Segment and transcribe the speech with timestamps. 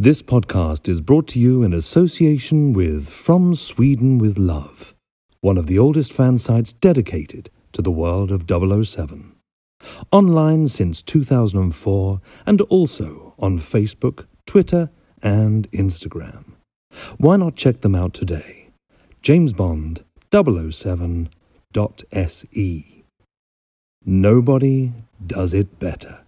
[0.00, 4.94] This podcast is brought to you in association with From Sweden with Love,
[5.42, 9.34] one of the oldest fan sites dedicated to the world of 007.
[10.10, 14.88] Online since 2004 and also on Facebook, Twitter,
[15.22, 16.44] and Instagram.
[17.18, 18.70] Why not check them out today?
[19.20, 21.28] James Bond 007.se.
[24.06, 24.92] Nobody
[25.26, 26.20] does it better.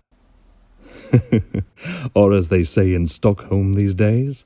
[2.14, 4.44] or as they say in Stockholm these days,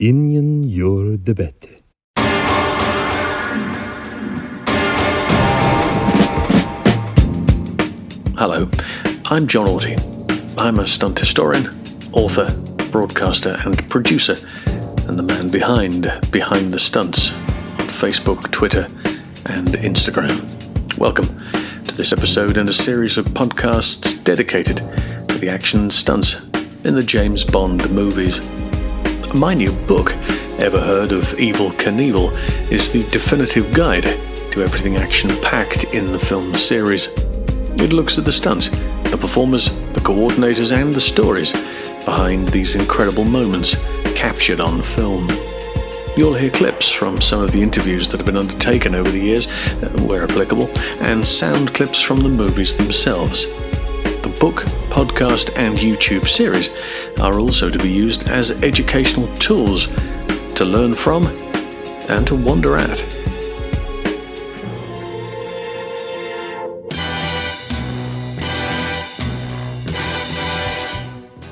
[0.00, 1.70] Ingen gör det bättre.
[8.36, 8.68] Hello,
[9.30, 9.96] I'm Jon Auty.
[10.58, 11.66] I'm a stunt historian,
[12.12, 12.50] author,
[12.92, 14.36] broadcaster, and producer,
[15.08, 18.86] and the man behind Behind the Stunts on Facebook, Twitter,
[19.46, 20.38] and Instagram.
[20.98, 21.26] Welcome
[21.86, 24.80] to this episode and a series of podcasts dedicated
[25.40, 26.34] the action stunts
[26.84, 28.38] in the James Bond movies.
[29.34, 30.12] My new book,
[30.58, 32.32] Ever Heard of Evel Knievel,
[32.72, 37.08] is the definitive guide to everything action packed in the film series.
[37.80, 38.68] It looks at the stunts,
[39.10, 41.52] the performers, the coordinators, and the stories
[42.04, 43.76] behind these incredible moments
[44.16, 45.28] captured on film.
[46.16, 49.46] You'll hear clips from some of the interviews that have been undertaken over the years,
[49.84, 50.68] uh, where applicable,
[51.00, 53.46] and sound clips from the movies themselves.
[54.22, 56.68] The book, podcast, and YouTube series
[57.20, 59.86] are also to be used as educational tools
[60.54, 61.26] to learn from
[62.08, 62.98] and to wonder at.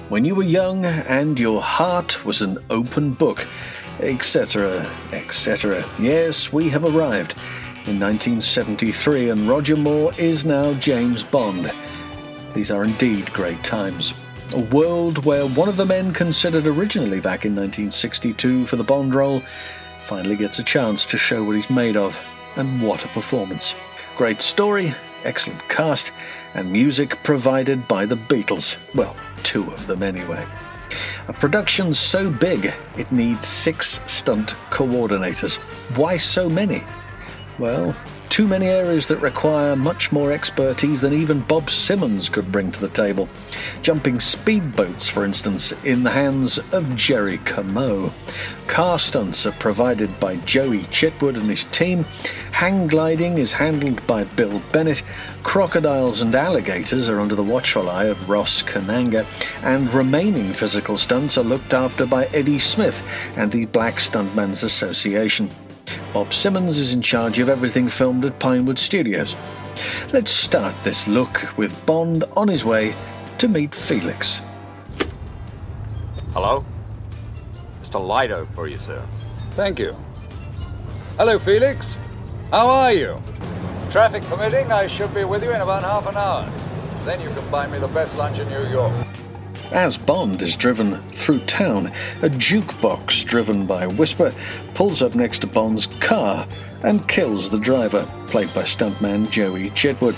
[0.08, 3.46] When you were young and your heart was an open book,
[4.00, 5.84] etc., etc.
[5.98, 7.32] Yes, we have arrived
[7.86, 11.70] in 1973, and Roger Moore is now James Bond.
[12.56, 14.14] These are indeed great times.
[14.54, 19.14] A world where one of the men considered originally back in 1962 for the Bond
[19.14, 19.40] role
[20.06, 22.18] finally gets a chance to show what he's made of,
[22.56, 23.74] and what a performance.
[24.16, 26.12] Great story, excellent cast,
[26.54, 28.78] and music provided by the Beatles.
[28.94, 30.42] Well, two of them anyway.
[31.28, 35.56] A production so big it needs six stunt coordinators.
[35.94, 36.84] Why so many?
[37.58, 37.94] Well,
[38.28, 42.80] too many areas that require much more expertise than even Bob Simmons could bring to
[42.80, 43.28] the table.
[43.82, 48.12] Jumping speedboats, for instance, in the hands of Jerry Comeaux.
[48.66, 52.04] Car stunts are provided by Joie Chitwood and his team.
[52.52, 55.02] Hang gliding is handled by Bill Bennett.
[55.42, 59.24] Crocodiles and alligators are under the watchful eye of Ross Kananga.
[59.62, 63.02] And remaining physical stunts are looked after by Eddie Smith
[63.36, 65.50] and the Black Stuntmen's Association.
[66.12, 69.36] Bob Simmons is in charge of everything filmed at Pinewood Studios.
[70.12, 72.94] Let's start this look with Bond on his way
[73.38, 74.40] to meet Felix.
[76.32, 76.64] Hello?
[77.82, 78.06] Mr.
[78.06, 79.06] Leiter for you, sir.
[79.52, 79.94] Thank you.
[81.18, 81.96] Hello, Felix.
[82.50, 83.20] How are you?
[83.90, 86.50] Traffic permitting, I should be with you in about half an hour.
[87.04, 88.92] Then you can buy me the best lunch in New York.
[89.72, 91.88] As Bond is driven through town,
[92.22, 94.32] a jukebox driven by Whisper
[94.74, 96.46] pulls up next to Bond's car
[96.82, 100.14] and kills the driver, played by stuntman Joie Chitwood.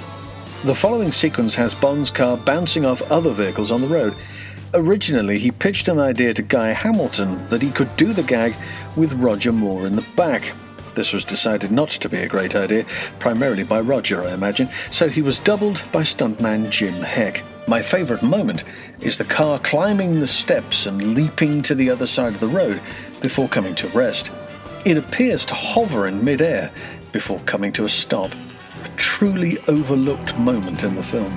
[0.64, 4.14] The following sequence has Bond's car bouncing off other vehicles on the road.
[4.74, 8.54] Originally, he pitched an idea to Guy Hamilton that he could do the gag
[8.96, 10.52] with Roger Moore in the back.
[10.94, 12.84] This was decided not to be a great idea,
[13.18, 17.42] primarily by Roger, I imagine, so he was doubled by stuntman Jim Heck.
[17.68, 18.64] My favourite moment
[19.00, 22.80] is the car climbing the steps and leaping to the other side of the road
[23.20, 24.30] before coming to rest.
[24.84, 26.72] It appears to hover in midair
[27.12, 28.32] before coming to a stop.
[28.84, 31.32] A truly overlooked moment in the film.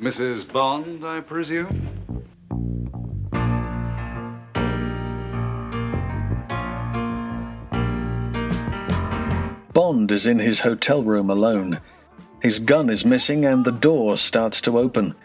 [0.00, 0.50] Mrs.
[0.52, 1.88] Bond, I presume?
[9.72, 11.80] Bond is in his hotel room alone.
[12.40, 15.16] His gun is missing and the door starts to open.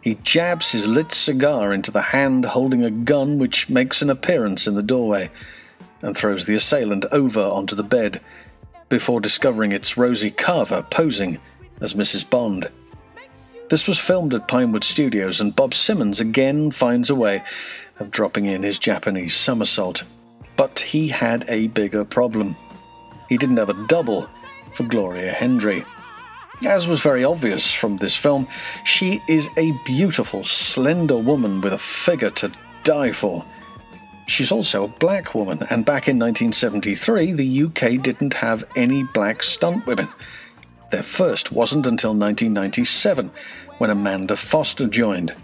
[0.00, 4.66] He jabs his lit cigar into the hand holding a gun which makes an appearance
[4.66, 5.30] in the doorway
[6.00, 8.20] and throws the assailant over onto the bed
[8.88, 11.38] before discovering it's Rosie Carver posing
[11.80, 12.28] as Mrs.
[12.28, 12.68] Bond.
[13.68, 17.42] This was filmed at Pinewood Studios, and Bob Simmons again finds a way
[17.98, 20.04] of dropping in his Japanese somersault.
[20.56, 22.56] But he had a bigger problem.
[23.28, 24.28] He didn't have a double
[24.74, 25.84] for Gloria Hendry.
[26.64, 28.46] As was very obvious from this film,
[28.84, 32.52] she is a beautiful, slender woman with a figure to
[32.84, 33.44] die for.
[34.28, 39.42] She's also a black woman, and back in 1973, the UK didn't have any black
[39.42, 40.08] stunt women.
[40.92, 43.30] Their first wasn't until 1997,
[43.78, 45.34] when Amanda Foster joined.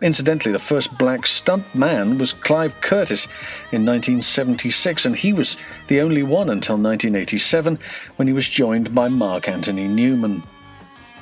[0.00, 3.26] Incidentally, the first black stunt man was Clive Curtis
[3.70, 5.58] in 1976, and he was
[5.88, 7.78] the only one until 1987
[8.16, 10.42] when he was joined by Mark Anthony Newman.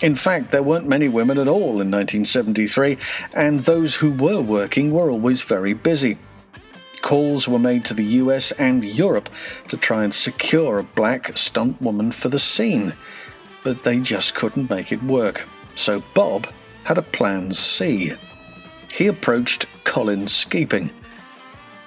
[0.00, 2.96] In fact, there weren't many women at all in 1973,
[3.34, 6.18] and those who were working were always very busy.
[7.02, 9.28] Calls were made to the US and Europe
[9.70, 12.92] to try and secure a black stunt woman for the scene,
[13.66, 15.48] but they just couldn't make it work.
[15.74, 16.46] So Bob
[16.84, 18.14] had a plan C
[18.94, 20.90] he approached Colin Skeaping.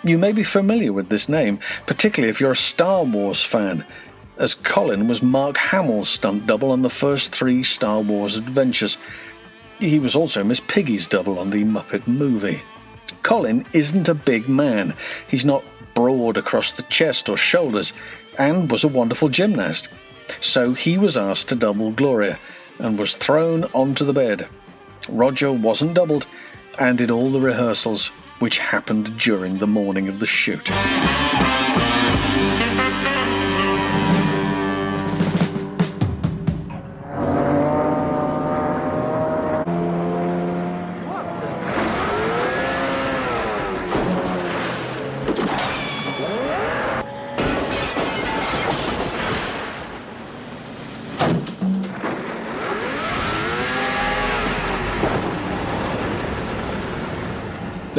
[0.04, 3.86] You may be familiar with this name, particularly if you're a Star Wars fan,
[4.38, 8.98] as Colin was Mark Hamill's stunt double on the first three Star Wars adventures.
[9.80, 12.62] He was also Miss Piggy's double on the Muppet movie.
[13.24, 14.94] Colin isn't a big man.
[15.30, 15.64] He's not
[15.96, 17.94] broad across the chest or shoulders,
[18.38, 19.88] and was a wonderful gymnast.
[20.42, 22.40] So he was asked to double Gloria
[22.78, 24.48] and was thrown onto the bed.
[25.10, 26.28] Roger wasn't doubled,
[26.78, 28.08] and did all the rehearsals
[28.40, 30.70] which happened during the morning of the shoot.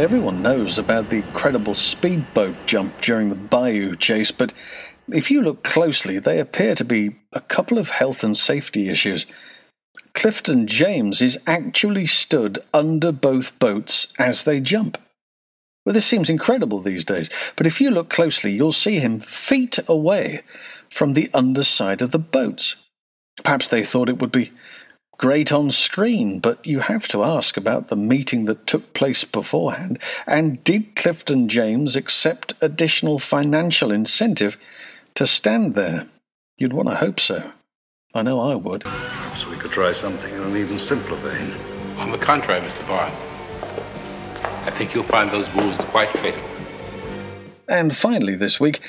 [0.00, 4.54] Everyone knows about the incredible speedboat jump during the Bayou chase, but
[5.12, 9.26] if you look closely, they appear to be a couple of health and safety issues.
[10.14, 14.96] Clifton James is actually stood under both boats as they jump.
[15.84, 19.78] Well, this seems incredible these days, but if you look closely, you'll see him feet
[19.86, 20.40] away
[20.88, 22.76] from the underside of the boats.
[23.44, 24.50] Perhaps they thought it would be
[25.20, 29.98] great on screen, but you have to ask about the meeting that took place beforehand.
[30.26, 34.56] And did Clifton James accept additional financial incentive
[35.16, 36.08] to stand there?
[36.56, 37.52] You'd want to hope so.
[38.14, 38.82] I know I would.
[39.36, 41.52] So we could try something in an even simpler vein.
[41.98, 42.88] On the contrary, Mr.
[42.88, 43.12] Barr,
[44.64, 46.42] I think you'll find those rules quite fatal.
[47.68, 48.80] And finally, this week,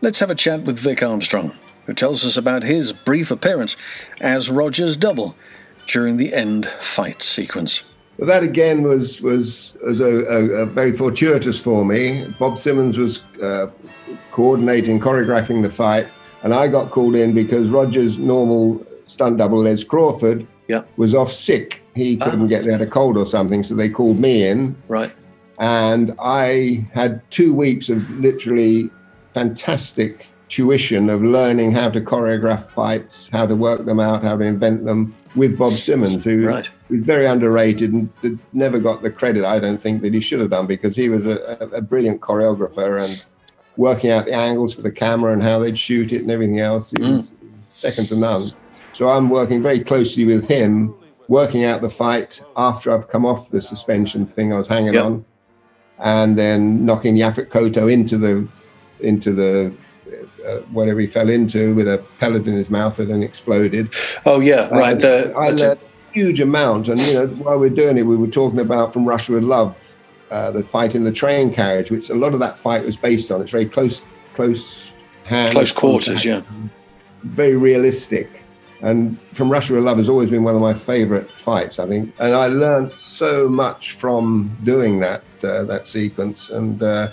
[0.00, 3.76] let's have a chat with Vic Armstrong, who tells us about his brief appearance
[4.20, 5.36] as Roger's double
[5.88, 7.82] during the end fight sequence.
[8.18, 12.26] Well, that again was was, was a, a, a, very fortuitous for me.
[12.38, 13.66] Bob Simmons was uh,
[14.32, 16.06] coordinating, choreographing the fight,
[16.42, 20.82] and I got called in because Roger's normal stunt double, Les Crawford, yeah.
[20.96, 21.82] was off sick.
[21.94, 22.46] He couldn't ah.
[22.46, 24.76] get there, had a cold or something, so they called me in.
[24.88, 25.12] Right.
[25.58, 28.90] And I had two weeks of literally
[29.32, 34.44] fantastic tuition of learning how to choreograph fights, how to work them out, how to
[34.44, 36.68] invent them with Bob Simmons, who right.
[36.88, 40.50] was very underrated and never got the credit I don't think that he should have
[40.50, 43.24] done because he was a, a, brilliant choreographer and
[43.76, 46.92] working out the angles for the camera and how they'd shoot it and everything else.
[46.92, 47.12] It mm.
[47.12, 47.34] was
[47.70, 48.52] second to none.
[48.92, 50.94] So I'm working very closely with him,
[51.28, 55.04] working out the fight after I've come off the suspension thing I was hanging yep.
[55.04, 55.24] on,
[55.98, 58.48] and then knocking Yaphet Kotto into the
[59.00, 59.72] into the
[60.46, 63.94] uh, whatever he fell into with a pellet in his mouth that then exploded.
[64.24, 64.98] Oh yeah, right.
[64.98, 68.26] The, I learned a huge amount, and you know while we're doing it, we were
[68.26, 69.76] talking about from Russia with Love,
[70.30, 73.30] uh, the fight in the train carriage, which a lot of that fight was based
[73.30, 73.40] on.
[73.40, 74.02] It's very close,
[74.34, 74.92] close
[75.24, 76.42] hand, close quarters, yeah,
[77.22, 78.28] very realistic.
[78.80, 82.14] And from Russia with Love has always been one of my favourite fights, I think.
[82.20, 86.50] And I learned so much from doing that uh, that sequence.
[86.50, 87.10] And uh,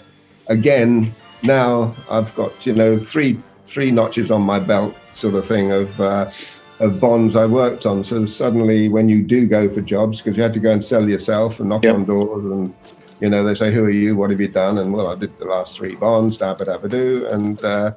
[0.47, 5.71] again, now I've got you know three three notches on my belt, sort of thing
[5.71, 6.31] of uh,
[6.79, 8.03] of bonds I worked on.
[8.03, 11.07] So suddenly, when you do go for jobs, because you had to go and sell
[11.07, 11.95] yourself and knock yep.
[11.95, 12.73] on doors, and
[13.21, 14.15] you know they say, "Who are you?
[14.15, 17.27] What have you done?" And well, I did the last three bonds, dabba dabba do,
[17.31, 17.91] and uh,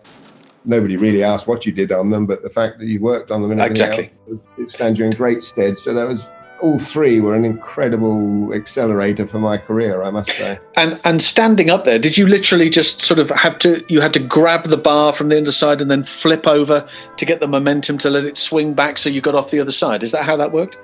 [0.65, 3.43] nobody really asked what you did on them, but the fact that you worked on
[3.43, 4.05] them and exactly.
[4.05, 4.19] else,
[4.59, 5.79] it stands you in great stead.
[5.79, 10.59] So that was all three were an incredible accelerator for my career, I must say.
[10.77, 14.13] And and standing up there, did you literally just sort of have to you had
[14.15, 16.87] to grab the bar from the underside and then flip over
[17.17, 19.73] to get the momentum to let it swing back so you got off the other
[19.73, 20.03] side?
[20.03, 20.79] Is that how that worked?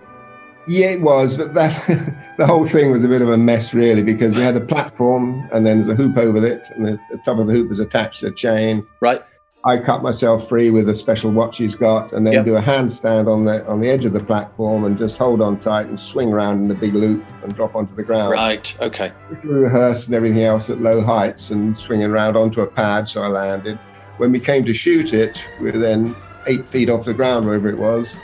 [0.67, 1.73] Yeah, it was, but that
[2.39, 5.47] the whole thing was a bit of a mess, really, because we had a platform
[5.53, 7.81] and then there's a hoop over it, and the, the top of the hoop was
[7.81, 8.87] attached to a chain.
[9.01, 9.23] Right.
[9.67, 12.45] I cut myself free with a special watch he's got, and then Yep.
[12.45, 15.59] do a handstand on the on the edge of the platform and just hold on
[15.59, 18.31] tight and swing around in the big loop and drop onto the ground.
[18.31, 18.77] Right.
[18.83, 19.11] Okay.
[19.43, 23.23] We rehearsed and everything else at low heights and swinging around onto a pad, so
[23.23, 23.79] I landed.
[24.19, 26.15] When we came to shoot it, we were then
[26.47, 28.17] eight feet off the ground, wherever it was,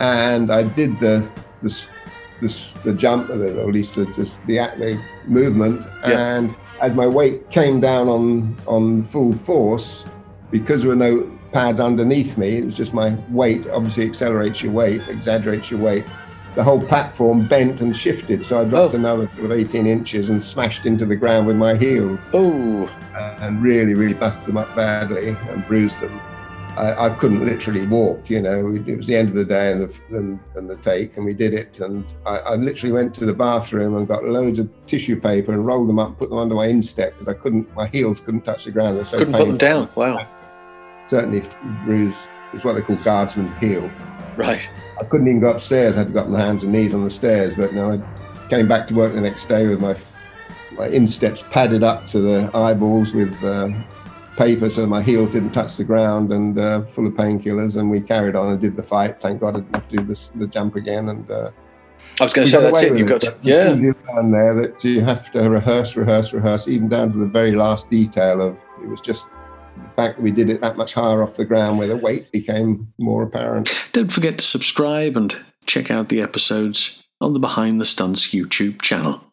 [0.00, 1.28] and I did the
[1.62, 1.82] the,
[2.40, 6.36] the, the jump, or at least the, the, the, movement, Yeah.
[6.36, 10.04] and as my weight came down on on full force,
[10.54, 13.66] because there were no pads underneath me, it was just my weight.
[13.70, 16.04] Obviously, accelerates your weight, exaggerates your weight.
[16.54, 18.98] The whole platform bent and shifted, so I dropped Oh.
[18.98, 22.88] another sort of 18 inches and smashed into the ground with my heels Oh.
[23.40, 26.20] and really, really busted them up badly and bruised them.
[26.76, 28.74] I, I couldn't literally walk, you know.
[28.86, 31.32] It was the end of the day and the, and, and the take, and we
[31.34, 31.78] did it.
[31.80, 35.64] And I, I literally went to the bathroom and got loads of tissue paper and
[35.64, 38.64] rolled them up, put them under my instep because I couldn't, my heels couldn't touch
[38.64, 38.96] the ground.
[38.96, 39.88] They're so Couldn't put them down.
[39.94, 40.26] Wow.
[41.08, 41.42] Certainly
[41.84, 42.28] bruised.
[42.52, 43.90] It's what they call guardsman heel.
[44.36, 44.68] Right.
[45.00, 45.96] I couldn't even go upstairs.
[45.96, 47.54] I had to go up on my hands and knees on the stairs.
[47.54, 49.96] But no, I came back to work the next day with my
[50.76, 53.68] my insteps padded up to the eyeballs with uh,
[54.36, 57.76] paper so my heels didn't touch the ground and uh, full of painkillers.
[57.76, 59.20] And we carried on and did the fight.
[59.20, 61.08] Thank God I didn't have to do this, the jump again.
[61.10, 61.50] And uh,
[62.20, 62.96] I was going to say that's it.
[62.96, 63.74] You've got to, yeah.
[63.74, 67.52] you learn there that you have to rehearse, rehearse, rehearse, even down to the very
[67.52, 69.26] last detail of it was just
[69.76, 72.92] the fact we did it that much higher off the ground where the weight became
[72.98, 73.68] more apparent.
[73.92, 78.82] Don't forget to subscribe and check out the episodes on the Behind the Stunts YouTube
[78.82, 79.24] channel.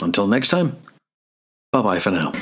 [0.00, 0.78] Until next time,
[1.72, 2.32] bye bye for now.